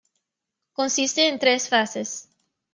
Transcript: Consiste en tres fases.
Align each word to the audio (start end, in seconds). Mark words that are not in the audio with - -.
Consiste 0.73 1.27
en 1.27 1.37
tres 1.37 1.69
fases. 1.69 2.27